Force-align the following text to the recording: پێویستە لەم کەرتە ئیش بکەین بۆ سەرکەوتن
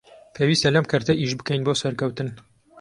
پێویستە 0.35 0.69
لەم 0.75 0.85
کەرتە 0.91 1.13
ئیش 1.17 1.31
بکەین 1.39 1.61
بۆ 1.65 1.73
سەرکەوتن 1.81 2.29